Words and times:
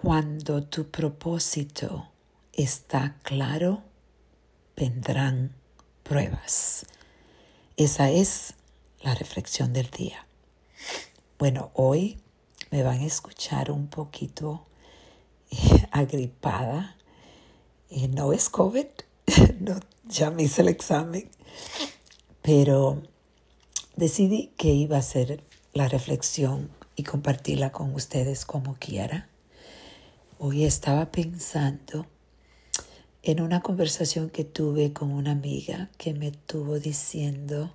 Cuando 0.00 0.62
tu 0.62 0.92
propósito 0.92 2.06
está 2.52 3.16
claro, 3.24 3.82
vendrán 4.76 5.56
pruebas. 6.04 6.86
Esa 7.76 8.08
es 8.08 8.54
la 9.00 9.16
reflexión 9.16 9.72
del 9.72 9.90
día. 9.90 10.24
Bueno, 11.36 11.72
hoy 11.74 12.20
me 12.70 12.84
van 12.84 13.00
a 13.00 13.06
escuchar 13.06 13.72
un 13.72 13.88
poquito 13.88 14.68
eh, 15.50 15.88
agripada. 15.90 16.96
Y 17.90 18.06
no 18.06 18.32
es 18.32 18.50
COVID, 18.50 18.86
no, 19.58 19.80
ya 20.04 20.30
me 20.30 20.44
hice 20.44 20.62
el 20.62 20.68
examen, 20.68 21.28
pero 22.40 23.02
decidí 23.96 24.52
que 24.56 24.68
iba 24.68 24.94
a 24.94 25.00
hacer 25.00 25.42
la 25.72 25.88
reflexión 25.88 26.70
y 26.94 27.02
compartirla 27.02 27.72
con 27.72 27.92
ustedes 27.96 28.44
como 28.44 28.76
quiera. 28.78 29.28
Hoy 30.40 30.64
estaba 30.64 31.10
pensando 31.10 32.06
en 33.24 33.40
una 33.40 33.60
conversación 33.60 34.30
que 34.30 34.44
tuve 34.44 34.92
con 34.92 35.10
una 35.10 35.32
amiga 35.32 35.90
que 35.98 36.14
me 36.14 36.28
estuvo 36.28 36.78
diciendo, 36.78 37.74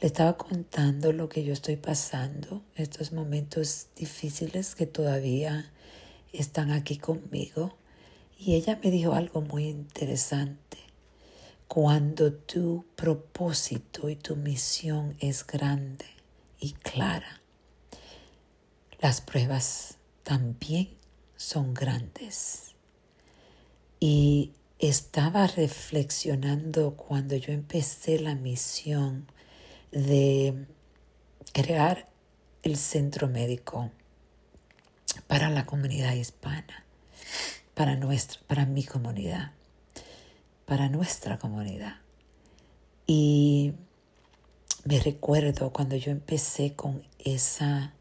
le 0.00 0.06
estaba 0.06 0.36
contando 0.36 1.12
lo 1.12 1.28
que 1.28 1.42
yo 1.42 1.52
estoy 1.52 1.74
pasando, 1.74 2.62
estos 2.76 3.10
momentos 3.10 3.88
difíciles 3.96 4.76
que 4.76 4.86
todavía 4.86 5.72
están 6.32 6.70
aquí 6.70 6.98
conmigo. 6.98 7.76
Y 8.38 8.54
ella 8.54 8.78
me 8.80 8.92
dijo 8.92 9.14
algo 9.14 9.40
muy 9.40 9.66
interesante. 9.66 10.78
Cuando 11.66 12.32
tu 12.32 12.84
propósito 12.94 14.08
y 14.08 14.14
tu 14.14 14.36
misión 14.36 15.16
es 15.18 15.44
grande 15.44 16.06
y 16.60 16.74
clara, 16.74 17.42
las 19.00 19.20
pruebas 19.20 19.96
también 20.22 20.97
son 21.38 21.72
grandes. 21.72 22.74
Y 24.00 24.52
estaba 24.78 25.46
reflexionando 25.46 26.94
cuando 26.94 27.36
yo 27.36 27.52
empecé 27.52 28.18
la 28.20 28.34
misión 28.34 29.26
de 29.90 30.66
crear 31.52 32.08
el 32.62 32.76
centro 32.76 33.28
médico 33.28 33.90
para 35.26 35.48
la 35.48 35.64
comunidad 35.64 36.12
hispana, 36.14 36.84
para 37.74 37.96
nuestra, 37.96 38.40
para 38.46 38.66
mi 38.66 38.84
comunidad, 38.84 39.52
para 40.66 40.88
nuestra 40.88 41.38
comunidad. 41.38 41.96
Y 43.06 43.72
me 44.84 45.00
recuerdo 45.00 45.72
cuando 45.72 45.96
yo 45.96 46.10
empecé 46.10 46.74
con 46.74 47.04
esa 47.18 47.94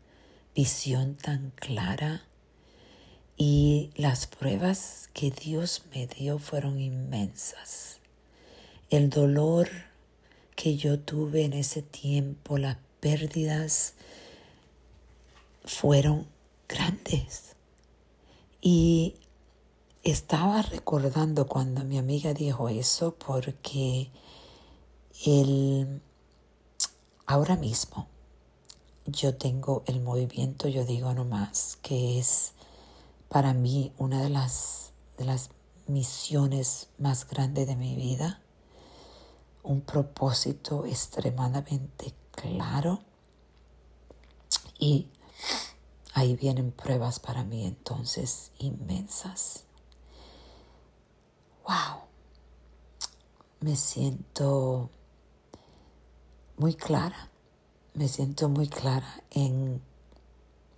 visión 0.53 1.15
tan 1.15 1.51
clara 1.51 2.26
y 3.37 3.91
las 3.95 4.25
pruebas 4.25 5.09
que 5.13 5.29
Dios 5.29 5.83
me 5.93 6.07
dio 6.07 6.39
fueron 6.39 6.79
inmensas. 6.79 7.99
El 8.89 9.09
dolor 9.09 9.69
que 10.55 10.75
yo 10.75 10.99
tuve 10.99 11.45
en 11.45 11.53
ese 11.53 11.83
tiempo, 11.83 12.57
las 12.57 12.77
pérdidas, 12.99 13.93
fueron 15.63 16.25
grandes. 16.67 17.55
Y 18.59 19.15
estaba 20.03 20.63
recordando 20.63 21.45
cuando 21.45 21.83
mi 21.83 21.99
amiga 21.99 22.33
dijo 22.33 22.69
eso 22.69 23.13
porque 23.15 24.09
el, 25.25 26.01
ahora 27.27 27.55
mismo 27.55 28.07
yo 29.05 29.35
tengo 29.35 29.83
el 29.85 30.01
movimiento, 30.01 30.67
yo 30.67 30.85
digo 30.85 31.13
nomás, 31.13 31.77
que 31.81 32.19
es 32.19 32.53
para 33.29 33.53
mí 33.53 33.93
una 33.97 34.21
de 34.21 34.29
las, 34.29 34.93
de 35.17 35.25
las 35.25 35.49
misiones 35.87 36.89
más 36.97 37.27
grandes 37.27 37.67
de 37.67 37.75
mi 37.75 37.95
vida, 37.95 38.41
un 39.63 39.81
propósito 39.81 40.85
extremadamente 40.85 42.13
claro 42.31 42.99
y 44.79 45.09
ahí 46.13 46.35
vienen 46.35 46.71
pruebas 46.71 47.19
para 47.19 47.43
mí 47.43 47.65
entonces 47.65 48.51
inmensas. 48.59 49.65
¡Wow! 51.67 52.01
Me 53.59 53.75
siento 53.75 54.89
muy 56.57 56.75
clara, 56.75 57.29
me 57.93 58.07
siento 58.07 58.47
muy 58.47 58.69
clara 58.69 59.23
en 59.31 59.81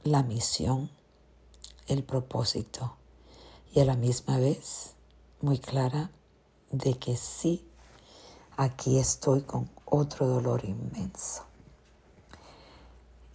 la 0.04 0.24
misión 0.24 0.90
el 1.90 2.04
propósito 2.04 2.96
y 3.74 3.82
a 3.82 3.86
la 3.86 3.96
misma 3.96 4.38
vez 4.38 4.94
muy 5.42 5.60
clara 5.60 6.12
de 6.72 6.94
que 6.94 7.18
sí, 7.18 7.68
aquí 8.58 9.00
estoy 9.00 9.42
con 9.42 9.70
otro 9.86 10.28
dolor 10.28 10.64
inmenso. 10.66 11.44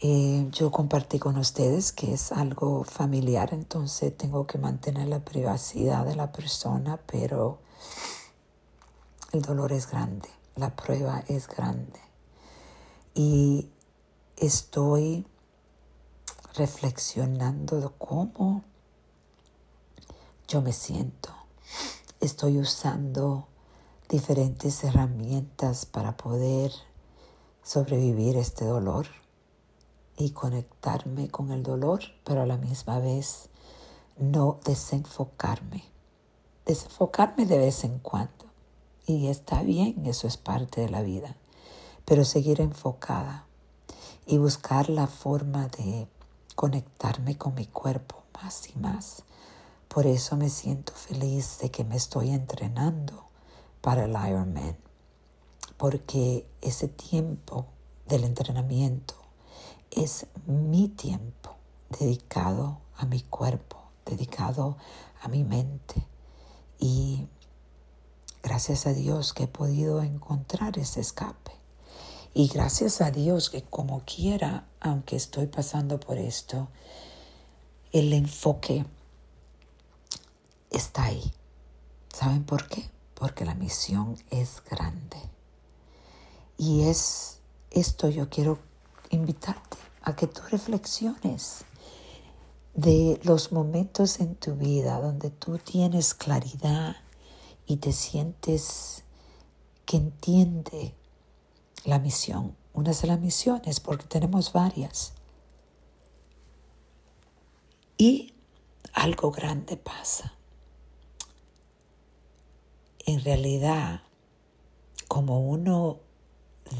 Eh, 0.00 0.48
yo 0.50 0.70
compartí 0.70 1.19
con 1.19 1.37
ustedes 1.38 1.93
que 1.93 2.12
es 2.12 2.31
algo 2.31 2.84
familiar, 2.84 3.54
entonces 3.54 4.16
tengo 4.16 4.47
que 4.47 4.59
mantener 4.59 5.09
la 5.09 5.25
privacidad 5.25 6.04
de 6.04 6.14
la 6.14 6.31
persona, 6.31 7.00
pero 7.06 7.59
el 9.32 9.43
dolor 9.43 9.72
es 9.72 9.91
grande, 9.91 10.28
la 10.56 10.76
prueba 10.76 11.25
es 11.26 11.48
grande. 11.48 12.00
Y 13.14 13.69
estoy 14.37 15.26
reflexionando 16.54 17.92
cómo 17.98 18.62
yo 20.47 20.62
me 20.62 20.72
siento. 20.72 21.31
Estoy 22.20 22.59
usando 22.59 23.48
diferentes 24.09 24.84
herramientas 24.84 25.84
para 25.84 26.16
poder 26.16 26.70
sobrevivir 27.64 28.37
este 28.37 28.64
dolor 28.64 29.06
y 30.16 30.31
conectarme 30.31 31.28
con 31.28 31.50
el 31.50 31.64
dolor, 31.64 32.03
pero 32.22 32.43
a 32.43 32.47
la 32.47 32.56
misma 32.56 33.00
vez 33.00 33.48
no 34.16 34.60
desenfocarme. 34.64 35.82
Desenfocarme 36.66 37.47
de 37.47 37.59
vez 37.59 37.82
en 37.82 37.98
cuando. 37.98 38.44
Y 39.06 39.26
está 39.26 39.62
bien, 39.62 40.06
eso 40.06 40.28
es 40.28 40.37
parte 40.37 40.82
de 40.82 40.88
la 40.88 41.03
vida. 41.03 41.37
Pero 42.04 42.25
seguir 42.25 42.60
enfocada 42.60 43.47
y 44.25 44.38
buscar 44.38 44.88
la 44.88 45.09
forma 45.09 45.66
de 45.69 46.06
conectarme 46.54 47.37
con 47.37 47.54
mi 47.54 47.66
cuerpo 47.66 48.22
más 48.42 48.69
y 48.69 48.78
más. 48.78 49.25
Por 49.88 50.06
eso 50.06 50.37
me 50.37 50.48
siento 50.48 50.92
feliz 50.92 51.59
de 51.60 51.70
que 51.70 51.84
me 51.84 51.97
estoy 51.97 52.31
entrenando 52.31 53.28
para 53.81 54.04
el 54.04 54.10
Ironman, 54.10 54.76
porque 55.76 56.48
ese 56.60 56.88
tiempo 56.88 57.66
del 58.06 58.25
entrenamiento 58.25 59.14
es 59.91 60.26
mi 60.47 60.88
tiempo 60.88 61.54
dedicado 61.91 62.81
a 62.97 63.06
mi 63.06 63.20
cuerpo, 63.22 63.76
dedicado 64.04 64.76
a 65.22 65.28
mi 65.28 65.44
mente. 65.44 66.06
Y 66.78 67.26
gracias 68.43 68.87
a 68.87 68.93
Dios 68.93 69.32
que 69.32 69.44
he 69.44 69.48
podido 69.48 70.03
encontrar 70.03 70.78
ese 70.78 71.00
escape. 71.00 71.53
Y 72.36 72.48
gracias 72.48 73.00
a 73.00 73.12
Dios 73.12 73.48
que 73.48 73.62
como 73.62 74.02
quiera, 74.04 74.66
aunque 74.80 75.14
estoy 75.14 75.46
pasando 75.46 76.00
por 76.00 76.18
esto, 76.18 76.66
el 77.92 78.12
enfoque 78.12 78.84
está 80.68 81.04
ahí. 81.04 81.32
¿Saben 82.12 82.42
por 82.42 82.66
qué? 82.66 82.90
Porque 83.14 83.44
la 83.44 83.54
misión 83.54 84.16
es 84.30 84.64
grande. 84.68 85.16
Y 86.58 86.82
es 86.82 87.38
esto 87.70 88.08
yo 88.08 88.28
quiero 88.28 88.58
invitarte 89.10 89.76
a 90.02 90.16
que 90.16 90.26
tú 90.26 90.40
reflexiones 90.50 91.64
de 92.74 93.20
los 93.22 93.52
momentos 93.52 94.19
en 94.19 94.34
tu 94.34 94.56
vida 94.56 95.00
donde 95.00 95.30
tú 95.30 95.58
tienes 95.58 96.14
claridad 96.14 96.96
y 97.64 97.76
te 97.76 97.92
sientes 97.92 99.04
que 99.87 99.98
entiende 99.98 100.94
la 101.84 101.98
misión. 101.98 102.56
Una 102.72 102.92
de 102.92 103.06
las 103.06 103.20
misiones, 103.20 103.81
porque 103.81 104.06
tenemos 104.06 104.52
varias. 104.52 105.12
Y 107.96 108.34
algo 108.92 109.31
grande 109.31 109.76
pasa. 109.76 110.34
En 113.06 113.22
realidad, 113.22 114.02
como 115.08 115.40
uno 115.40 116.00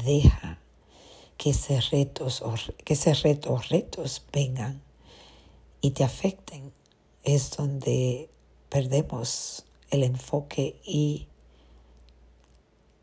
deja 0.03 0.59
que 1.37 1.51
ese 1.51 1.79
retos 1.79 2.41
o 2.41 2.55
que 2.83 2.95
retos 3.69 4.25
vengan 4.33 4.81
y 5.81 5.91
te 5.91 6.03
afecten, 6.03 6.73
es 7.23 7.51
donde 7.55 8.29
perdemos 8.69 9.65
el 9.89 10.03
enfoque 10.03 10.79
y 10.83 11.27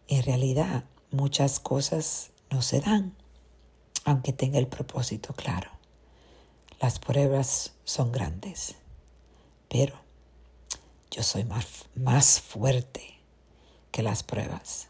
en 0.09 0.23
realidad 0.25 0.85
muchas 1.13 1.61
cosas 1.61 2.31
no 2.51 2.63
se 2.63 2.81
dan, 2.81 3.15
aunque 4.05 4.33
tenga 4.33 4.59
el 4.59 4.67
propósito 4.67 5.35
claro. 5.35 5.71
Las 6.81 6.99
pruebas 6.99 7.75
son 7.85 8.11
grandes, 8.11 8.75
pero 9.69 9.95
yo 11.11 11.23
soy 11.23 11.45
más, 11.45 11.87
más 11.95 12.41
fuerte 12.41 13.21
que 13.91 14.03
las 14.03 14.23
pruebas. 14.23 14.89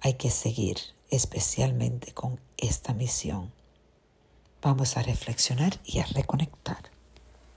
Hay 0.00 0.14
que 0.14 0.30
seguir 0.30 0.78
especialmente 1.10 2.12
con 2.12 2.40
esta 2.56 2.94
misión. 2.94 3.52
Vamos 4.62 4.96
a 4.96 5.02
reflexionar 5.02 5.78
y 5.84 5.98
a 5.98 6.06
reconectar. 6.06 6.90